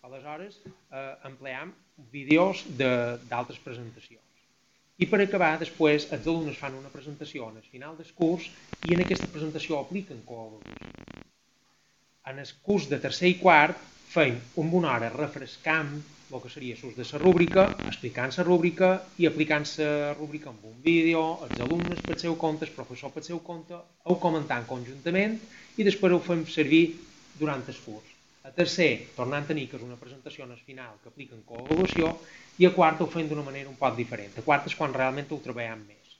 Aleshores, 0.07 0.61
eh, 0.67 1.13
empleam 1.27 1.73
vídeos 2.13 2.63
d'altres 2.77 3.59
presentacions. 3.59 4.23
I 4.97 5.05
per 5.09 5.19
acabar, 5.21 5.57
després, 5.61 6.07
els 6.13 6.25
alumnes 6.25 6.57
fan 6.57 6.77
una 6.77 6.89
presentació 6.93 7.49
en 7.51 7.57
el 7.57 7.67
final 7.69 7.97
del 7.97 8.13
curs 8.17 8.47
i 8.87 8.95
en 8.95 9.03
aquesta 9.03 9.29
presentació 9.33 9.77
apliquen 9.79 10.23
coavaluació. 10.25 11.25
En 12.27 12.39
el 12.39 12.49
curs 12.63 12.87
de 12.89 12.99
tercer 13.03 13.29
i 13.33 13.37
quart 13.41 13.77
feim 14.07 14.37
un 14.55 14.69
bona 14.71 14.93
hora 14.95 15.09
refrescant 15.11 15.97
el 16.27 16.41
que 16.43 16.49
seria 16.51 16.75
l'ús 16.79 16.95
de 16.95 17.05
la 17.07 17.19
rúbrica, 17.21 17.63
explicant 17.87 18.33
la 18.37 18.43
rúbrica 18.43 18.89
i 19.19 19.27
aplicant 19.27 19.67
la 19.79 20.13
rúbrica 20.13 20.49
amb 20.51 20.65
un 20.67 20.75
vídeo, 20.83 21.23
els 21.45 21.59
alumnes 21.63 22.03
pel 22.07 22.19
seu 22.19 22.35
compte, 22.39 22.67
el 22.67 22.75
professor 22.75 23.13
pel 23.15 23.25
seu 23.27 23.39
compte, 23.39 23.75
ho 24.03 24.15
comentant 24.23 24.67
conjuntament 24.67 25.37
i 25.77 25.87
després 25.87 26.15
ho 26.15 26.19
fem 26.23 26.45
servir 26.57 26.83
durant 27.39 27.63
el 27.67 27.79
curs. 27.85 28.13
A 28.47 28.51
tercer, 28.55 28.91
tornant 29.15 29.43
a 29.43 29.47
tenir 29.47 29.67
que 29.67 29.75
és 29.79 29.83
una 29.83 29.99
presentació 29.99 30.45
en 30.45 30.53
el 30.55 30.63
final 30.67 30.99
que 31.03 31.11
apliquen 31.11 31.43
coavaluació 31.47 32.13
i 32.59 32.67
a 32.67 32.73
quart 32.75 33.03
ho 33.03 33.09
fem 33.11 33.27
d'una 33.27 33.43
manera 33.43 33.71
un 33.71 33.79
poc 33.79 33.95
diferent. 33.95 34.37
A 34.39 34.43
quart 34.43 34.67
és 34.71 34.75
quan 34.75 34.95
realment 34.95 35.27
ho 35.31 35.41
treballem 35.43 35.83
més. 35.87 36.15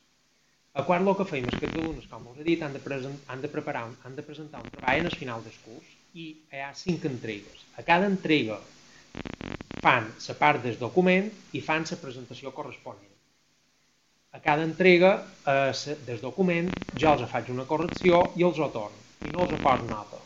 A 0.76 0.84
quart 0.88 1.08
el 1.08 1.16
que 1.20 1.28
fem 1.28 1.48
és 1.48 1.56
que 1.56 1.72
els 1.72 1.80
alumnes, 1.80 2.08
com 2.12 2.28
us 2.32 2.42
he 2.42 2.48
dit, 2.48 2.64
han 2.64 2.76
de, 2.76 2.84
han 3.32 3.42
de, 3.42 3.52
preparar, 3.52 3.88
han 4.04 4.20
de 4.20 4.28
presentar 4.28 4.64
un 4.64 4.76
treball 4.76 5.06
en 5.06 5.10
el 5.10 5.16
final 5.16 5.44
del 5.44 5.56
curs 5.64 5.97
i 6.24 6.26
hi 6.52 6.64
ha 6.64 6.72
cinc 6.86 7.06
entregues. 7.10 7.68
A 7.78 7.86
cada 7.92 8.10
entrega 8.14 8.62
fan 9.86 10.10
la 10.28 10.36
part 10.42 10.64
del 10.66 10.80
document 10.82 11.30
i 11.58 11.62
fan 11.70 11.86
la 11.92 12.02
presentació 12.02 12.54
corresponent. 12.60 13.14
a 14.38 14.40
cada 14.42 14.64
entrega 14.64 15.12
eh, 15.46 15.72
del 16.06 16.20
document 16.22 16.72
jo 17.02 17.14
els 17.16 17.30
faig 17.32 17.52
una 17.54 17.66
correcció 17.70 18.20
i 18.38 18.44
els 18.48 18.60
ho 18.60 18.68
torno, 18.74 19.06
i 19.26 19.32
no 19.34 19.46
els 19.46 19.62
poso 19.64 19.88
nota. 19.90 20.20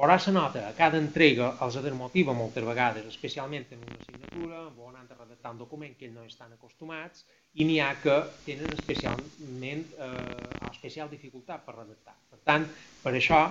Però 0.00 0.08
la 0.08 0.32
nota 0.32 0.62
a 0.66 0.72
cada 0.74 0.96
entrega 0.96 1.50
els 1.64 1.76
desmotiva 1.84 2.32
moltes 2.32 2.64
vegades, 2.64 3.04
especialment 3.06 3.66
en 3.76 3.82
una 3.84 3.98
assignatura 4.00 4.62
on 4.86 4.96
han 4.96 5.06
de 5.06 5.14
redactar 5.18 5.52
un 5.52 5.58
document 5.60 5.96
que 5.98 6.06
ells 6.08 6.14
no 6.16 6.24
estan 6.24 6.54
acostumats 6.56 7.26
i 7.52 7.66
n'hi 7.68 7.78
ha 7.84 7.90
que 8.00 8.16
tenen 8.46 8.72
especialment 8.72 9.84
eh, 9.92 10.70
especial 10.70 11.12
dificultat 11.12 11.66
per 11.66 11.76
redactar. 11.76 12.16
Per 12.32 12.40
tant, 12.48 12.64
per 13.04 13.12
això, 13.12 13.42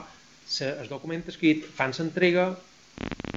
el 0.65 0.89
document 0.89 1.23
escrit 1.29 1.65
fan 1.77 1.93
s'entrega 1.93 2.49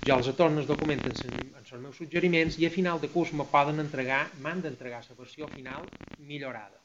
jo 0.06 0.16
els 0.16 0.30
torno 0.36 0.62
el 0.62 0.66
document 0.66 1.02
en, 1.06 1.34
els 1.60 1.72
meus 1.78 1.98
suggeriments 2.00 2.58
i 2.58 2.66
a 2.66 2.72
final 2.74 3.00
de 3.02 3.10
curs 3.12 3.32
me 3.38 3.46
poden 3.50 3.78
entregar, 3.82 4.24
m'han 4.42 4.62
d'entregar 4.64 5.02
la 5.08 5.18
versió 5.18 5.48
final 5.52 5.86
millorada. 6.18 6.80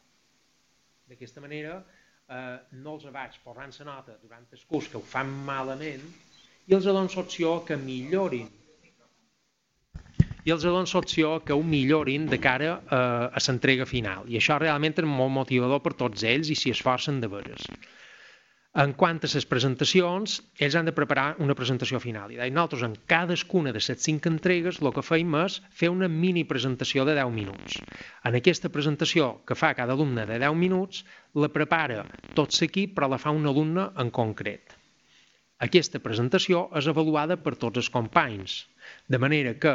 D'aquesta 1.07 1.41
manera 1.41 1.79
eh, 1.79 2.57
no 2.83 2.97
els 2.97 3.07
vaig 3.13 3.39
posant 3.43 3.73
la 3.79 3.89
nota 3.93 4.17
durant 4.21 4.45
el 4.51 4.63
curs 4.69 4.91
que 4.91 4.99
ho 4.99 5.05
fan 5.15 5.31
malament 5.47 6.05
i 6.67 6.75
els 6.75 6.85
dono 6.85 7.07
l'opció 7.07 7.61
que 7.65 7.79
millorin 7.79 8.51
i 10.47 10.51
els 10.53 10.63
dono 10.63 10.85
l'opció 10.87 11.37
que 11.43 11.55
ho 11.55 11.63
millorin 11.63 12.27
de 12.31 12.37
cara 12.39 12.69
a, 12.75 12.79
eh, 12.79 13.37
a 13.37 13.39
l'entrega 13.47 13.85
final. 13.85 14.27
I 14.31 14.37
això 14.39 14.55
realment 14.61 14.95
és 14.95 15.07
molt 15.07 15.33
motivador 15.35 15.81
per 15.83 15.97
tots 15.99 16.23
ells 16.23 16.51
i 16.53 16.55
s'hi 16.55 16.71
esforcen 16.71 17.19
de 17.19 17.27
veres. 17.27 17.65
En 18.81 18.91
quant 18.93 19.17
a 19.25 19.29
les 19.33 19.45
presentacions, 19.49 20.33
ells 20.65 20.75
han 20.77 20.85
de 20.85 20.93
preparar 20.97 21.39
una 21.41 21.55
presentació 21.57 21.97
final. 22.03 22.33
I 22.35 22.51
nosaltres, 22.53 22.83
en 22.85 22.91
cadascuna 23.09 23.71
de 23.73 23.81
les 23.81 24.03
cinc 24.03 24.27
entregues, 24.29 24.77
el 24.83 24.91
que 24.93 25.03
feim 25.07 25.33
és 25.39 25.55
fer 25.79 25.89
una 25.89 26.09
mini 26.17 26.43
presentació 26.51 27.05
de 27.07 27.15
10 27.17 27.33
minuts. 27.33 27.79
En 28.29 28.37
aquesta 28.37 28.69
presentació 28.69 29.31
que 29.49 29.57
fa 29.57 29.73
cada 29.79 29.97
alumne 29.97 30.27
de 30.29 30.37
10 30.45 30.59
minuts, 30.61 31.01
la 31.33 31.49
prepara 31.49 32.03
tot 32.37 32.53
l'equip, 32.61 32.93
però 32.99 33.09
la 33.09 33.17
fa 33.23 33.33
un 33.33 33.49
alumne 33.49 33.89
en 33.97 34.13
concret. 34.13 34.77
Aquesta 35.65 35.97
presentació 35.97 36.67
és 36.77 36.85
avaluada 36.85 37.41
per 37.41 37.55
tots 37.57 37.81
els 37.81 37.89
companys, 37.89 38.59
de 39.09 39.17
manera 39.17 39.57
que 39.57 39.73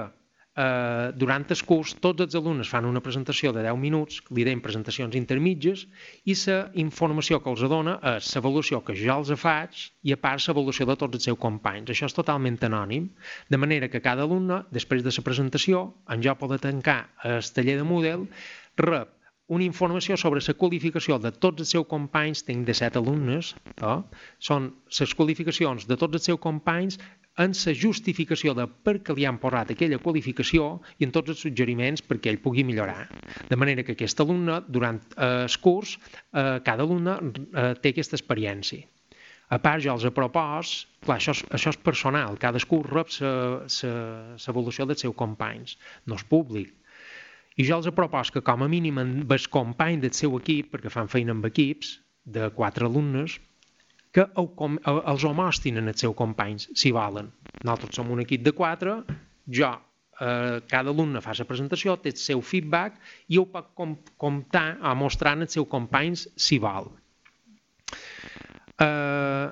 eh, 0.57 1.13
durant 1.17 1.47
el 1.49 1.63
curs 1.69 1.95
tots 2.05 2.25
els 2.27 2.37
alumnes 2.39 2.69
fan 2.69 2.89
una 2.89 3.03
presentació 3.05 3.53
de 3.57 3.65
10 3.67 3.79
minuts, 3.81 4.21
li 4.31 4.45
deim 4.49 4.61
presentacions 4.65 5.17
intermitges, 5.19 5.87
i 6.25 6.37
la 6.47 6.59
informació 6.85 7.41
que 7.43 7.51
els 7.53 7.65
dona 7.73 7.99
és 8.15 8.33
l'avaluació 8.35 8.83
que 8.85 8.97
jo 8.99 9.19
els 9.21 9.33
faig 9.41 9.87
i 10.03 10.13
a 10.13 10.21
part 10.21 10.45
l'avaluació 10.49 10.87
de 10.87 10.97
tots 10.97 11.21
els 11.21 11.31
seus 11.31 11.39
companys. 11.39 11.91
Això 11.91 12.11
és 12.11 12.19
totalment 12.19 12.59
anònim, 12.69 13.09
de 13.49 13.59
manera 13.59 13.89
que 13.89 14.05
cada 14.05 14.27
alumne, 14.29 14.63
després 14.71 15.03
de 15.03 15.15
la 15.17 15.27
presentació, 15.27 15.89
en 16.09 16.23
jo 16.23 16.37
poder 16.37 16.61
tancar 16.61 17.01
el 17.25 17.43
taller 17.55 17.79
de 17.81 17.89
Moodle, 17.89 18.29
rep 18.77 19.19
una 19.53 19.65
informació 19.65 20.17
sobre 20.17 20.41
la 20.41 20.55
qualificació 20.57 21.19
de 21.21 21.33
tots 21.45 21.61
els 21.61 21.73
seus 21.75 21.87
companys, 21.91 22.45
tinc 22.47 22.65
de 22.67 22.75
7 22.79 23.01
alumnes, 23.01 23.53
eh? 23.77 23.99
són 24.39 24.71
les 24.99 25.15
qualificacions 25.19 25.85
de 25.91 25.99
tots 26.01 26.17
els 26.21 26.29
seus 26.31 26.41
companys 26.41 26.97
en 27.41 27.55
la 27.57 27.73
justificació 27.73 28.53
de 28.55 28.67
per 28.69 28.99
què 29.05 29.15
li 29.17 29.25
han 29.25 29.39
posat 29.41 29.73
aquella 29.73 30.01
qualificació 30.03 30.81
i 30.99 31.07
en 31.07 31.13
tots 31.15 31.33
els 31.33 31.45
suggeriments 31.47 32.05
perquè 32.05 32.33
ell 32.33 32.41
pugui 32.45 32.65
millorar. 32.65 33.09
De 33.49 33.57
manera 33.57 33.83
que 33.83 33.97
aquest 33.97 34.21
alumne, 34.21 34.61
durant 34.69 35.01
eh, 35.17 35.47
el 35.47 35.57
curs, 35.65 35.97
eh, 36.33 36.61
cada 36.65 36.85
alumne 36.85 37.17
eh, 37.23 37.73
té 37.81 37.95
aquesta 37.95 38.19
experiència. 38.21 38.85
A 39.53 39.59
part, 39.61 39.83
jo 39.85 39.93
els 39.93 40.05
propos, 40.17 40.69
clar, 41.05 41.19
això, 41.19 41.33
és, 41.37 41.43
això 41.53 41.73
és 41.75 41.81
personal, 41.85 42.39
cadascú 42.41 42.79
rep 42.87 43.11
l'evolució 43.21 44.87
dels 44.89 45.05
seus 45.05 45.17
companys, 45.17 45.77
no 46.09 46.17
és 46.17 46.25
públic. 46.25 46.71
I 47.61 47.67
jo 47.69 47.77
els 47.77 47.89
propos 47.93 48.31
que 48.33 48.41
com 48.41 48.65
a 48.65 48.69
mínim 48.69 48.99
el 49.03 49.49
company 49.53 50.01
del 50.01 50.15
seu 50.17 50.39
equip, 50.39 50.71
perquè 50.73 50.93
fan 50.93 51.11
feina 51.13 51.37
amb 51.37 51.45
equips 51.51 51.99
de 52.25 52.49
quatre 52.57 52.89
alumnes, 52.89 53.37
que 54.13 54.27
el, 54.37 54.51
com, 54.59 54.77
els 54.85 55.25
ho 55.25 55.33
mostrin 55.37 55.81
als 55.81 56.05
seus 56.05 56.17
companys, 56.17 56.69
si 56.77 56.93
volen. 56.93 57.31
Nosaltres 57.63 57.97
som 57.97 58.11
un 58.13 58.21
equip 58.25 58.45
de 58.45 58.53
quatre, 58.57 58.99
jo, 59.59 59.71
eh, 60.21 60.61
cada 60.69 60.93
alumne 60.93 61.23
fa 61.25 61.35
la 61.39 61.49
presentació, 61.49 61.97
té 61.97 62.13
el 62.13 62.21
seu 62.21 62.43
feedback 62.45 63.01
i 63.33 63.41
ho 63.41 63.47
pot 63.53 63.73
com, 63.79 63.97
comptar 64.21 64.77
o 64.83 64.95
mostrar 64.99 65.35
als 65.39 65.57
seus 65.57 65.69
companys 65.73 66.29
si 66.37 66.61
vol. 66.63 66.93
Eh, 68.83 69.49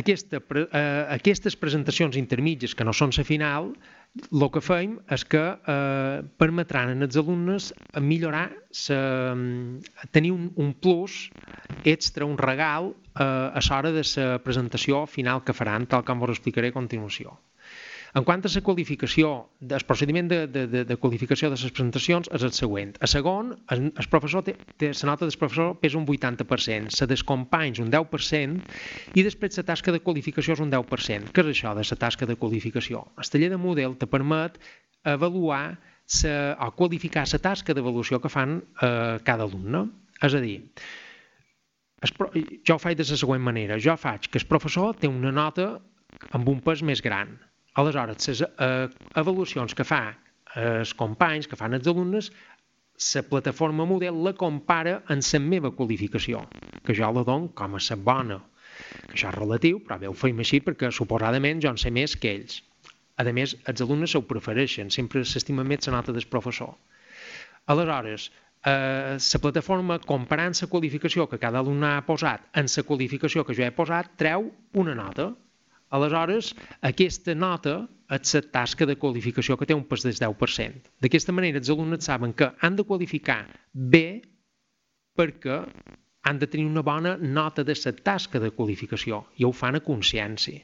aquesta, 0.00 0.38
eh, 0.38 1.06
aquestes 1.16 1.56
presentacions 1.56 2.18
intermitges, 2.18 2.74
que 2.74 2.86
no 2.86 2.94
són 2.94 3.14
la 3.16 3.26
final, 3.26 3.72
el 4.18 4.46
que 4.54 4.60
fem 4.64 4.96
és 5.14 5.22
que 5.32 5.42
eh, 5.72 6.22
permetran 6.42 7.04
als 7.06 7.18
alumnes 7.20 7.68
millorar, 8.02 8.48
sa, 8.74 8.98
tenir 10.16 10.32
un, 10.34 10.48
un 10.56 10.72
plus 10.74 11.28
extra, 11.84 12.26
un 12.26 12.38
regal 12.40 12.90
eh, 12.90 13.22
a 13.22 13.62
l'hora 13.68 13.94
de 13.94 14.02
la 14.16 14.40
presentació 14.42 15.04
final 15.06 15.44
que 15.46 15.54
faran, 15.54 15.86
tal 15.86 16.04
com 16.04 16.26
us 16.26 16.34
explicaré 16.34 16.72
a 16.74 16.78
continuació. 16.80 17.38
En 18.18 18.24
quant 18.26 18.42
a 18.42 18.50
la 18.50 18.60
qualificació, 18.66 19.28
el 19.62 19.84
procediment 19.86 20.28
de, 20.30 20.40
de, 20.50 20.64
de, 20.66 20.82
de 20.88 20.96
qualificació 20.98 21.50
de 21.50 21.54
les 21.54 21.70
presentacions 21.70 22.30
és 22.34 22.44
el 22.46 22.52
següent. 22.56 22.96
A 22.98 23.06
segon, 23.10 23.52
el, 23.70 23.84
professor 24.10 24.42
té, 24.46 24.56
té, 24.82 24.88
la 24.90 25.12
nota 25.12 25.28
del 25.28 25.36
professor 25.38 25.76
pesa 25.78 25.98
un 26.00 26.08
80%, 26.10 26.90
la 26.98 27.08
dels 27.10 27.22
companys 27.26 27.78
un 27.84 27.92
10% 27.92 29.14
i 29.14 29.22
després 29.26 29.60
la 29.60 29.66
tasca 29.68 29.94
de 29.94 30.00
qualificació 30.02 30.56
és 30.56 30.62
un 30.64 30.72
10%. 30.74 31.30
Què 31.30 31.44
és 31.44 31.52
això 31.52 31.74
de 31.78 31.84
la 31.86 31.98
tasca 32.00 32.26
de 32.26 32.34
qualificació? 32.40 33.04
El 33.16 33.30
taller 33.30 33.50
de 33.52 33.60
model 33.62 33.94
te 34.00 34.08
permet 34.10 34.58
avaluar 35.06 35.78
sa, 36.04 36.56
o 36.66 36.72
qualificar 36.74 37.28
la 37.30 37.40
tasca 37.44 37.76
d'avaluació 37.76 38.18
que 38.18 38.32
fan 38.32 38.58
eh, 38.58 39.20
cada 39.22 39.46
alumne. 39.46 39.84
És 40.18 40.34
a 40.34 40.40
dir, 40.42 40.56
es, 42.02 42.10
jo 42.66 42.74
ho 42.74 42.82
faig 42.82 42.98
de 42.98 43.06
la 43.06 43.20
següent 43.22 43.46
manera. 43.46 43.78
Jo 43.78 43.94
faig 43.94 44.26
que 44.26 44.42
el 44.42 44.48
professor 44.50 44.98
té 44.98 45.06
una 45.06 45.30
nota 45.30 45.76
amb 46.34 46.50
un 46.50 46.58
pes 46.58 46.82
més 46.82 46.98
gran 47.06 47.38
Aleshores, 47.78 48.28
les 48.28 48.42
eh, 48.42 48.88
avaluacions 49.20 49.74
que 49.78 49.86
fa 49.86 50.02
els 50.58 50.94
companys, 50.98 51.46
que 51.46 51.58
fan 51.58 51.76
els 51.78 51.86
alumnes, 51.86 52.30
la 53.14 53.22
plataforma 53.22 53.86
model 53.86 54.18
la 54.24 54.32
compara 54.36 54.96
amb 55.14 55.22
la 55.24 55.40
meva 55.40 55.70
qualificació, 55.76 56.42
que 56.84 56.96
jo 56.96 57.12
la 57.12 57.24
dono 57.24 57.52
com 57.54 57.76
a 57.76 57.82
la 57.88 57.96
bona. 57.96 58.40
Que 59.06 59.14
això 59.14 59.30
és 59.30 59.36
relatiu, 59.36 59.80
però 59.84 59.98
bé, 60.00 60.08
ho 60.08 60.16
feim 60.16 60.38
així 60.42 60.60
perquè 60.64 60.90
suposadament 60.90 61.60
jo 61.62 61.70
en 61.70 61.78
sé 61.78 61.90
més 61.90 62.16
que 62.16 62.34
ells. 62.34 62.60
A 63.20 63.24
més, 63.36 63.54
els 63.68 63.82
alumnes 63.84 64.14
ho 64.16 64.22
prefereixen, 64.24 64.90
sempre 64.90 65.24
s'estima 65.24 65.64
més 65.64 65.86
la 65.86 65.98
nota 65.98 66.12
del 66.12 66.26
professor. 66.26 66.74
Aleshores, 67.66 68.30
eh, 68.64 69.18
la 69.20 69.40
plataforma, 69.44 69.98
comparant 70.12 70.56
la 70.60 70.68
qualificació 70.74 71.28
que 71.28 71.38
cada 71.38 71.60
alumne 71.60 71.92
ha 71.96 72.06
posat 72.06 72.48
en 72.56 72.66
la 72.66 72.82
qualificació 72.88 73.44
que 73.44 73.54
jo 73.54 73.66
he 73.66 73.70
posat, 73.76 74.16
treu 74.16 74.50
una 74.72 74.94
nota, 74.94 75.30
Aleshores, 75.90 76.52
aquesta 76.86 77.34
nota 77.34 77.80
és 78.14 78.34
la 78.36 78.42
tasca 78.54 78.86
de 78.86 78.96
qualificació 78.98 79.56
que 79.58 79.66
té 79.66 79.74
un 79.74 79.86
pes 79.90 80.06
del 80.06 80.14
10%. 80.14 80.90
D'aquesta 81.02 81.34
manera, 81.34 81.58
els 81.58 81.70
alumnes 81.70 82.06
saben 82.06 82.34
que 82.34 82.50
han 82.60 82.78
de 82.78 82.86
qualificar 82.86 83.42
bé 83.72 84.22
perquè 85.18 85.58
han 86.22 86.38
de 86.38 86.46
tenir 86.46 86.66
una 86.68 86.84
bona 86.86 87.16
nota 87.16 87.64
de 87.64 87.74
la 87.74 87.92
tasca 87.92 88.38
de 88.38 88.50
qualificació 88.54 89.24
i 89.36 89.44
ho 89.44 89.52
fan 89.52 89.78
a 89.78 89.84
consciència. 89.84 90.62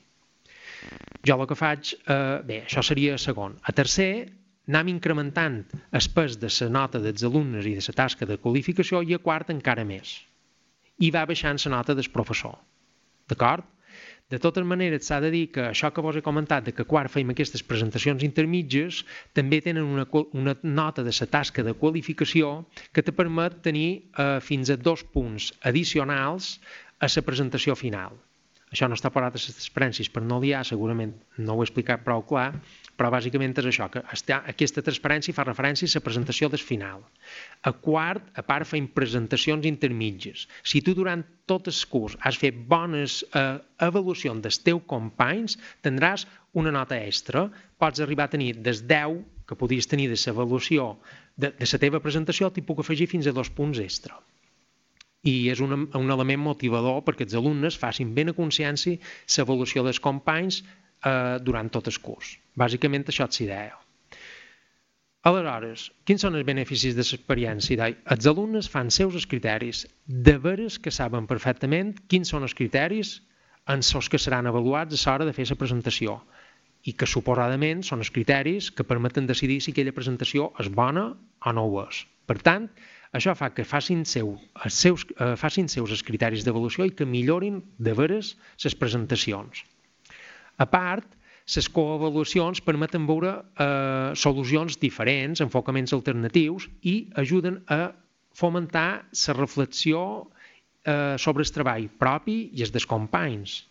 Jo 1.27 1.37
el 1.41 1.47
que 1.51 1.59
faig, 1.59 1.95
eh, 2.07 2.43
bé, 2.47 2.63
això 2.65 2.83
seria 2.83 3.19
segon. 3.19 3.57
A 3.63 3.73
tercer, 3.73 4.29
anem 4.69 4.95
incrementant 4.95 5.63
el 5.91 6.09
pes 6.15 6.39
de 6.39 6.51
la 6.61 6.69
nota 6.71 7.01
dels 7.03 7.25
alumnes 7.25 7.67
i 7.67 7.75
de 7.75 7.83
la 7.83 7.99
tasca 8.03 8.27
de 8.27 8.39
qualificació 8.39 9.03
i 9.03 9.15
a 9.15 9.19
quart 9.19 9.51
encara 9.51 9.85
més. 9.85 10.21
I 10.99 11.11
va 11.11 11.27
baixant 11.27 11.59
la 11.65 11.79
nota 11.79 11.95
del 11.95 12.11
professor. 12.13 12.59
D'acord? 13.29 13.65
De 14.35 14.39
totes 14.43 14.65
maneres, 14.67 15.05
s'ha 15.07 15.21
de 15.23 15.29
dir 15.31 15.45
que 15.55 15.65
això 15.69 15.93
que 15.95 16.03
vos 16.03 16.17
he 16.19 16.23
comentat, 16.29 16.65
de 16.67 16.73
que 16.75 16.87
quart 16.93 17.13
feim 17.15 17.29
aquestes 17.31 17.63
presentacions 17.63 18.25
intermitges, 18.27 19.05
també 19.39 19.61
tenen 19.63 19.87
una, 19.87 20.07
una 20.41 20.57
nota 20.81 21.05
de 21.07 21.15
la 21.21 21.29
tasca 21.37 21.63
de 21.63 21.77
qualificació 21.85 22.51
que 22.93 23.07
te 23.07 23.15
permet 23.21 23.63
tenir 23.69 23.89
eh, 23.95 24.41
fins 24.43 24.75
a 24.75 24.81
dos 24.91 25.07
punts 25.15 25.53
addicionals 25.71 26.57
a 26.99 27.13
la 27.15 27.27
presentació 27.29 27.79
final. 27.79 28.19
Això 28.77 28.91
no 28.93 28.97
està 28.99 29.09
parat 29.09 29.33
a 29.33 29.41
les 29.41 29.55
transparències 29.57 30.11
per 30.13 30.21
no 30.21 30.37
liar, 30.43 30.59
segurament 30.69 31.15
no 31.41 31.55
ho 31.55 31.63
he 31.63 31.65
explicat 31.65 32.03
prou 32.05 32.21
clar, 32.29 32.51
però 33.01 33.09
bàsicament 33.15 33.55
és 33.63 33.69
això, 33.71 33.87
que 33.95 34.03
està, 34.13 34.43
aquesta 34.53 34.85
transparència 34.85 35.33
fa 35.37 35.47
referència 35.49 35.89
a 35.89 35.95
la 35.95 36.03
presentació 36.05 36.51
del 36.53 36.61
final. 36.61 37.01
A 37.65 37.73
quart, 37.87 38.29
a 38.37 38.45
part, 38.45 38.69
fem 38.69 38.91
presentacions 38.99 39.65
intermitges. 39.73 40.45
Si 40.61 40.85
tu 40.85 40.93
durant 41.01 41.25
tot 41.49 41.73
el 41.73 41.81
curs 41.89 42.19
has 42.21 42.37
fet 42.45 42.61
bones 42.69 43.23
eh, 43.33 43.57
avaluacions 43.89 44.45
dels 44.45 44.61
teus 44.69 44.85
companys, 44.93 45.57
tindràs 45.81 46.29
una 46.53 46.77
nota 46.77 47.01
extra. 47.01 47.49
Pots 47.81 48.05
arribar 48.05 48.29
a 48.29 48.37
tenir 48.37 48.53
des 48.61 48.85
10 48.85 49.23
que 49.49 49.57
podies 49.57 49.89
tenir 49.89 50.11
de 50.13 50.21
l'avaluació 50.21 50.99
de, 51.33 51.55
de 51.57 51.73
la 51.73 51.85
teva 51.89 52.05
presentació, 52.05 52.53
t'hi 52.53 52.69
puc 52.69 52.85
afegir 52.85 53.09
fins 53.09 53.25
a 53.25 53.33
dos 53.41 53.49
punts 53.49 53.81
extra 53.81 54.21
i 55.27 55.35
és 55.53 55.61
un, 55.65 55.75
un 55.99 56.15
element 56.15 56.43
motivador 56.43 57.03
perquè 57.07 57.27
els 57.27 57.37
alumnes 57.39 57.79
facin 57.81 58.13
ben 58.15 58.31
a 58.33 58.37
consciència 58.37 59.01
l'avaluació 59.37 59.85
dels 59.87 60.03
companys 60.03 60.63
eh, 60.63 61.39
durant 61.43 61.73
tot 61.73 61.91
el 61.91 61.99
curs. 62.03 62.37
Bàsicament 62.55 63.07
això 63.11 63.27
és 63.29 63.43
l'idea. 63.43 63.75
Aleshores, 65.27 65.89
quins 66.07 66.23
són 66.23 66.37
els 66.39 66.47
beneficis 66.47 66.95
de 66.95 67.03
l'experiència? 67.03 67.89
Els 68.15 68.27
alumnes 68.31 68.69
fan 68.71 68.93
seus 68.95 69.17
els 69.19 69.27
criteris, 69.27 69.83
de 70.07 70.37
veres 70.39 70.79
que 70.79 70.95
saben 70.95 71.27
perfectament 71.27 71.97
quins 72.07 72.31
són 72.31 72.47
els 72.47 72.55
criteris 72.55 73.17
en 73.67 73.83
els 73.83 74.09
que 74.13 74.21
seran 74.23 74.47
avaluats 74.47 74.95
a 74.95 75.11
l'hora 75.11 75.27
de 75.27 75.35
fer 75.35 75.49
la 75.51 75.59
presentació 75.59 76.21
i 76.87 76.95
que 76.95 77.09
suposadament 77.11 77.83
són 77.83 78.05
els 78.05 78.13
criteris 78.15 78.71
que 78.71 78.87
permeten 78.87 79.27
decidir 79.27 79.59
si 79.65 79.75
aquella 79.75 79.97
presentació 79.97 80.53
és 80.63 80.71
bona 80.71 81.09
o 81.11 81.55
no 81.59 81.65
ho 81.67 81.81
és. 81.83 82.05
Per 82.31 82.39
tant, 82.47 82.69
això 83.17 83.35
fa 83.39 83.51
que 83.55 83.65
facin, 83.65 84.05
seu, 84.09 84.35
els 84.65 84.79
seus, 84.85 85.05
eh, 85.17 85.35
facin 85.41 85.69
seus 85.73 85.93
els 85.95 86.05
criteris 86.07 86.45
d'avaluació 86.47 86.87
i 86.87 86.95
que 86.97 87.09
millorin 87.09 87.63
de 87.79 87.95
veres 87.97 88.35
les 88.65 88.77
presentacions. 88.79 89.65
A 90.59 90.67
part, 90.67 91.07
les 91.47 91.69
coavaluacions 91.71 92.63
permeten 92.67 93.07
veure 93.07 93.33
eh, 93.39 94.15
solucions 94.19 94.79
diferents, 94.83 95.43
enfocaments 95.45 95.95
alternatius 95.95 96.67
i 96.83 96.97
ajuden 97.23 97.61
a 97.71 97.93
fomentar 98.37 99.07
la 99.13 99.37
reflexió 99.39 100.03
eh, 100.85 101.15
sobre 101.19 101.47
el 101.47 101.55
treball 101.55 101.89
propi 101.99 102.39
i 102.53 102.67
els 102.67 102.75
dels 102.75 102.89
companys 102.89 103.63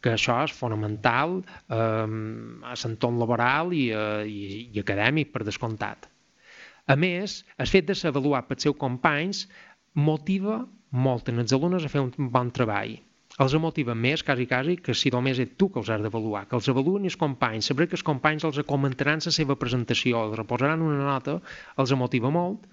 que 0.00 0.14
això 0.16 0.38
és 0.46 0.54
fonamental 0.56 1.40
eh, 1.40 1.76
a 1.76 2.76
l'entorn 2.82 3.20
laboral 3.20 3.74
i, 3.76 3.90
eh, 3.92 4.24
i, 4.26 4.40
i 4.74 4.82
acadèmic, 4.82 5.32
per 5.32 5.44
descomptat. 5.44 6.08
A 6.90 6.96
més, 6.98 7.40
el 7.62 7.68
fet 7.70 7.86
de 7.86 7.94
ser 7.94 8.10
pels 8.14 8.64
seus 8.64 8.76
companys 8.78 9.44
motiva 9.94 10.64
molt 10.90 11.28
en 11.30 11.38
els 11.42 11.52
alumnes 11.54 11.84
a 11.86 11.90
fer 11.92 12.02
un 12.02 12.30
bon 12.34 12.50
treball. 12.50 12.96
Els 13.40 13.54
motiva 13.62 13.94
més, 13.94 14.24
quasi, 14.26 14.44
quasi, 14.50 14.74
que 14.84 14.94
si 15.00 15.12
només 15.14 15.38
ets 15.38 15.54
tu 15.56 15.68
que 15.70 15.78
els 15.80 15.90
has 15.94 16.02
d'avaluar, 16.02 16.42
que 16.48 16.56
els 16.58 16.68
avaluen 16.72 17.06
els 17.06 17.16
companys, 17.20 17.68
saber 17.70 17.86
que 17.88 17.96
els 17.96 18.04
companys 18.08 18.44
els 18.48 18.58
comentaran 18.66 19.22
la 19.24 19.32
seva 19.36 19.56
presentació, 19.60 20.24
els 20.26 20.36
reposaran 20.40 20.82
una 20.82 21.06
nota, 21.06 21.36
els 21.78 21.94
motiva 22.02 22.32
molt, 22.34 22.66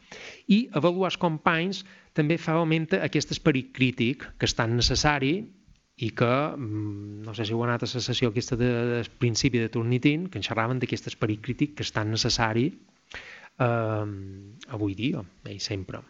i 0.48 0.66
avaluar 0.82 1.12
els 1.14 1.20
companys 1.22 1.84
també 2.18 2.40
fa 2.42 2.58
augmenta 2.58 3.04
aquest 3.06 3.32
esperit 3.38 3.70
crític 3.78 4.26
que 4.40 4.50
és 4.50 4.58
tan 4.58 4.76
necessari 4.76 5.36
i 5.98 6.10
que, 6.10 6.34
mm, 6.58 7.22
no 7.30 7.38
sé 7.38 7.46
si 7.46 7.54
heu 7.54 7.64
anat 7.64 7.86
a 7.86 7.90
la 7.94 8.02
sessió 8.10 8.34
aquesta 8.34 8.58
de, 8.58 8.74
de 8.96 9.00
principi 9.22 9.62
de 9.62 9.70
Turnitin, 9.70 10.28
que 10.28 10.42
en 10.42 10.46
xerraven 10.50 10.82
d'aquest 10.82 11.14
esperit 11.14 11.46
crític 11.46 11.78
que 11.78 11.86
és 11.86 11.94
tan 11.94 12.12
necessari 12.12 12.72
eh, 13.60 14.06
avui 14.78 14.96
dia 14.96 15.24
i 15.50 15.60
sempre. 15.60 16.02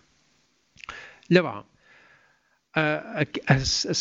Llavors, 1.30 1.66
eh, 2.77 3.25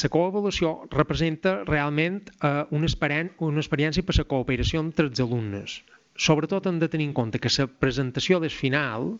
la 0.02 0.10
coavaluació 0.12 0.72
representa 0.92 1.58
realment 1.64 2.20
eh, 2.40 2.64
una, 2.70 2.86
experiència 2.86 4.04
per 4.06 4.18
la 4.18 4.28
cooperació 4.32 4.82
entre 4.84 5.08
els 5.08 5.22
alumnes. 5.24 5.80
Sobretot 6.16 6.66
hem 6.66 6.78
de 6.80 6.88
tenir 6.88 7.08
en 7.10 7.16
compte 7.16 7.38
que 7.38 7.52
la 7.58 7.66
presentació 7.66 8.40
del 8.40 8.54
final 8.54 9.16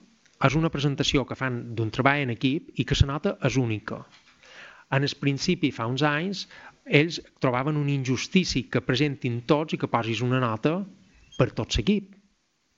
és 0.46 0.54
una 0.56 0.70
presentació 0.72 1.24
que 1.24 1.36
fan 1.36 1.74
d'un 1.76 1.90
treball 1.90 2.26
en 2.26 2.32
equip 2.34 2.72
i 2.76 2.84
que 2.84 2.96
la 3.00 3.12
nota 3.14 3.36
és 3.48 3.56
única. 3.56 4.04
En 4.92 5.02
el 5.02 5.14
principi, 5.18 5.72
fa 5.74 5.86
uns 5.90 6.04
anys, 6.06 6.46
ells 6.86 7.18
trobaven 7.42 7.76
una 7.76 7.90
injustícia 7.90 8.70
que 8.70 8.84
presentin 8.84 9.40
tots 9.50 9.74
i 9.74 9.80
que 9.80 9.90
posis 9.90 10.22
una 10.22 10.38
nota 10.40 10.78
per 11.36 11.50
tot 11.50 11.74
l'equip 11.76 12.15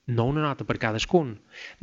no 0.09 0.25
una 0.29 0.41
nota 0.41 0.65
per 0.65 0.77
cadascun. 0.81 1.35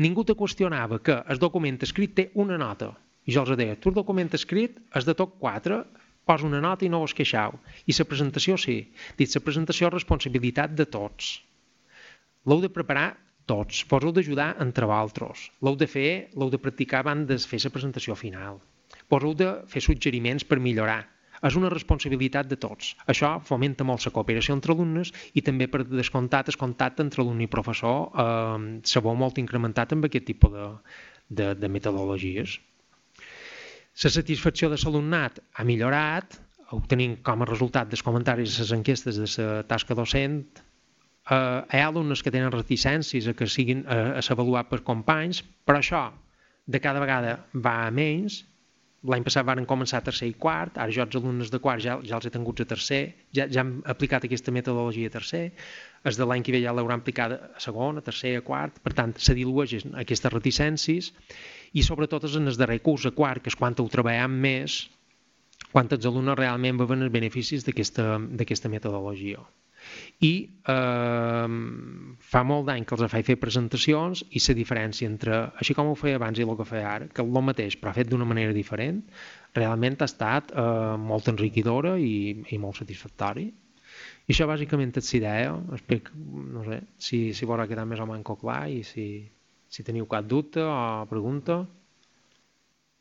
Ningú 0.02 0.24
te 0.26 0.34
qüestionava 0.38 0.98
que 1.02 1.16
el 1.32 1.40
document 1.42 1.78
escrit 1.86 2.14
té 2.18 2.26
una 2.34 2.58
nota. 2.60 2.92
I 3.26 3.34
jo 3.34 3.42
els 3.42 3.58
deia, 3.58 3.78
tu 3.78 3.90
el 3.90 3.98
document 3.98 4.30
escrit 4.38 4.78
és 4.98 5.06
de 5.06 5.14
tot 5.18 5.38
quatre, 5.42 5.80
posa 6.26 6.46
una 6.46 6.60
nota 6.62 6.86
i 6.86 6.90
no 6.90 7.02
us 7.06 7.14
queixeu. 7.14 7.58
I 7.86 7.94
la 7.98 8.08
presentació 8.10 8.58
sí. 8.58 8.78
Dit, 9.18 9.34
la 9.34 9.44
presentació 9.46 9.88
és 9.88 9.96
responsabilitat 9.96 10.74
de 10.74 10.86
tots. 10.98 11.36
L'heu 12.46 12.62
de 12.62 12.70
preparar 12.70 13.08
tots, 13.46 13.84
vos 13.90 14.04
heu 14.04 14.14
d'ajudar 14.14 14.52
entre 14.62 14.86
vosaltres. 14.90 15.50
L'heu 15.62 15.78
de 15.78 15.86
fer, 15.90 16.10
l'heu 16.34 16.50
de 16.50 16.62
practicar 16.62 17.02
abans 17.02 17.26
de 17.30 17.38
fer 17.38 17.62
la 17.64 17.74
presentació 17.74 18.18
final. 18.18 18.58
Vos 19.10 19.22
heu 19.22 19.34
de 19.38 19.52
fer 19.70 19.82
suggeriments 19.82 20.46
per 20.46 20.58
millorar 20.62 21.04
és 21.44 21.56
una 21.58 21.70
responsabilitat 21.72 22.48
de 22.48 22.58
tots. 22.60 22.94
Això 23.12 23.36
fomenta 23.44 23.84
molt 23.84 24.04
la 24.06 24.12
cooperació 24.14 24.54
entre 24.56 24.72
alumnes 24.72 25.12
i 25.34 25.42
també 25.44 25.68
per 25.68 25.84
descomptat 25.84 26.48
el 26.52 26.58
contacte 26.60 27.04
entre 27.04 27.22
alumne 27.22 27.44
i 27.44 27.50
professor 27.52 28.08
eh, 28.12 28.80
se 28.84 29.02
veu 29.04 29.18
molt 29.18 29.38
incrementat 29.42 29.92
amb 29.92 30.08
aquest 30.08 30.26
tipus 30.30 30.52
de, 30.54 30.70
de, 31.28 31.52
de 31.54 31.68
metodologies. 31.68 32.58
La 34.04 34.12
satisfacció 34.12 34.68
de 34.68 34.76
l'alumnat 34.82 35.40
ha 35.56 35.64
millorat, 35.64 36.36
obtenint 36.76 37.20
com 37.24 37.42
a 37.42 37.48
resultat 37.48 37.88
dels 37.88 38.04
comentaris 38.04 38.56
de 38.56 38.64
les 38.64 38.72
enquestes 38.76 39.20
de 39.20 39.46
la 39.46 39.62
tasca 39.68 39.96
docent, 39.96 40.42
eh, 41.30 41.36
hi 41.36 41.80
ha 41.80 41.86
alumnes 41.88 42.22
que 42.22 42.32
tenen 42.34 42.52
reticències 42.52 43.28
a 43.28 43.34
que 43.38 43.48
siguin 43.48 43.84
eh, 43.84 44.18
a 44.18 44.22
s'avaluar 44.22 44.66
per 44.68 44.82
companys, 44.84 45.42
però 45.64 45.80
això 45.80 46.04
de 46.66 46.82
cada 46.82 47.00
vegada 47.00 47.38
va 47.54 47.86
a 47.86 47.90
menys 47.94 48.42
l'any 49.10 49.24
passat 49.26 49.46
varen 49.46 49.66
començar 49.68 50.00
a 50.00 50.04
tercer 50.06 50.28
i 50.30 50.34
quart, 50.44 50.78
ara 50.82 50.92
jo 50.94 51.04
els 51.04 51.16
alumnes 51.18 51.50
de 51.52 51.60
quart 51.62 51.82
ja, 51.84 51.96
ja 52.06 52.16
els 52.18 52.26
he 52.26 52.32
tingut 52.34 52.62
a 52.62 52.66
tercer, 52.72 53.00
ja, 53.36 53.46
ja 53.46 53.62
hem 53.62 53.76
aplicat 53.94 54.26
aquesta 54.26 54.54
metodologia 54.54 55.10
a 55.10 55.14
tercer, 55.16 55.42
els 56.06 56.18
de 56.20 56.26
l'any 56.28 56.44
que 56.46 56.54
ve 56.54 56.62
ja 56.64 56.74
l'hauran 56.76 57.02
aplicat 57.02 57.36
a 57.36 57.62
segon, 57.62 58.00
a 58.00 58.04
tercer, 58.08 58.36
a 58.40 58.44
quart, 58.46 58.80
per 58.84 58.94
tant, 58.98 59.14
se 59.18 59.36
dilueixen 59.38 59.94
aquestes 60.02 60.32
reticències 60.34 61.12
i 61.72 61.84
sobretot 61.86 62.26
és 62.28 62.38
en 62.40 62.50
el 62.50 62.58
darrer 62.58 62.80
curs, 62.82 63.06
a 63.06 63.14
quart, 63.14 63.44
que 63.44 63.52
és 63.52 63.58
quan 63.58 63.76
ho 63.78 63.88
treballem 63.92 64.40
més, 64.48 64.80
quan 65.72 65.90
els 65.90 66.08
alumnes 66.08 66.38
realment 66.38 66.82
veuen 66.82 67.06
els 67.06 67.14
beneficis 67.14 67.66
d'aquesta 67.66 68.72
metodologia 68.72 69.44
i 70.24 70.32
eh, 70.68 71.56
fa 72.32 72.42
molt 72.48 72.66
d'any 72.68 72.86
que 72.86 72.96
els 72.96 73.12
faig 73.12 73.26
fer 73.28 73.36
presentacions 73.40 74.24
i 74.30 74.42
la 74.46 74.56
diferència 74.56 75.08
entre, 75.08 75.42
així 75.60 75.76
com 75.76 75.90
ho 75.90 75.98
feia 75.98 76.16
abans 76.20 76.38
i 76.38 76.46
el 76.46 76.56
que 76.56 76.68
feia 76.68 76.88
ara, 76.94 77.08
que 77.12 77.24
el 77.24 77.44
mateix 77.50 77.76
però 77.80 77.92
fet 77.96 78.08
d'una 78.10 78.28
manera 78.28 78.56
diferent, 78.56 79.02
realment 79.54 80.00
ha 80.00 80.08
estat 80.08 80.52
eh, 80.52 80.96
molt 80.98 81.28
enriquidora 81.32 81.96
i, 82.00 82.44
i 82.50 82.58
molt 82.58 82.80
satisfactori. 82.82 83.50
I 84.26 84.34
això 84.34 84.48
bàsicament 84.48 84.92
és 84.98 85.12
l'idea, 85.14 85.54
espero, 85.76 86.16
no 86.56 86.64
sé, 86.66 86.80
si, 86.98 87.20
si 87.36 87.46
vos 87.46 87.60
ha 87.62 87.68
quedat 87.70 87.86
més 87.88 88.02
o 88.02 88.08
menys 88.08 88.26
clar 88.40 88.64
i 88.72 88.82
si, 88.84 89.06
si 89.70 89.86
teniu 89.86 90.08
cap 90.10 90.26
dubte 90.26 90.64
o 90.64 91.06
pregunta. 91.10 91.62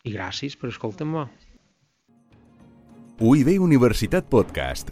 I 0.06 0.14
gràcies 0.14 0.54
per 0.60 0.70
escoltar-me. 0.70 1.26
UIB 3.26 3.56
Universitat 3.64 4.30
Podcast 4.30 4.92